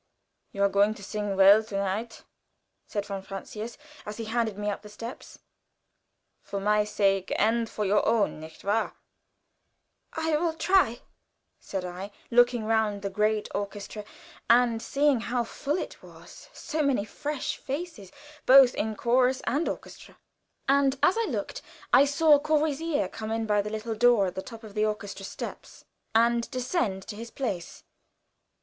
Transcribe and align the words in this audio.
"You 0.51 0.63
are 0.63 0.67
going 0.67 0.95
to 0.95 1.03
sing 1.03 1.35
well 1.37 1.63
to 1.65 1.75
night," 1.77 2.23
said 2.87 3.05
von 3.05 3.21
Francius, 3.21 3.77
as 4.03 4.17
he 4.17 4.25
handed 4.25 4.57
me 4.57 4.67
up 4.67 4.81
the 4.81 4.89
steps 4.89 5.37
"for 6.41 6.59
my 6.59 6.83
sake 6.85 7.31
and 7.35 7.69
your 7.77 8.03
own, 8.03 8.39
nicht 8.39 8.63
wahr?" 8.63 8.95
"I 10.13 10.37
will 10.37 10.55
try," 10.55 11.01
said, 11.59 11.85
I, 11.85 12.09
looking 12.31 12.65
round 12.65 13.03
the 13.03 13.11
great 13.11 13.47
orchestra, 13.53 14.03
and 14.49 14.81
seeing 14.81 15.19
how 15.19 15.43
full 15.43 15.77
it 15.77 16.01
was 16.01 16.49
so 16.51 16.81
many 16.81 17.05
fresh 17.05 17.57
faces, 17.57 18.11
both 18.47 18.73
in 18.73 18.95
chorus 18.95 19.43
and 19.45 19.69
orchestra. 19.69 20.17
And 20.67 20.97
as 21.03 21.15
I 21.15 21.25
looked, 21.29 21.61
I 21.93 22.05
saw 22.05 22.39
Courvoisier 22.39 23.07
come 23.07 23.29
in 23.29 23.45
by 23.45 23.61
the 23.61 23.69
little 23.69 23.93
door 23.93 24.25
at 24.25 24.33
the 24.33 24.41
top 24.41 24.63
of 24.63 24.73
the 24.73 24.83
orchestra 24.83 25.25
steps 25.27 25.85
and 26.15 26.49
descend 26.49 27.03
to 27.03 27.15
his 27.15 27.29
place. 27.29 27.83